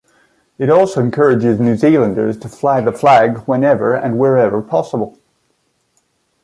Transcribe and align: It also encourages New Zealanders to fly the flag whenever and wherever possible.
It 0.57 0.71
also 0.71 0.99
encourages 0.99 1.59
New 1.59 1.75
Zealanders 1.77 2.35
to 2.39 2.49
fly 2.49 2.81
the 2.81 2.91
flag 2.91 3.41
whenever 3.45 3.93
and 3.93 4.17
wherever 4.17 4.59
possible. 4.63 5.19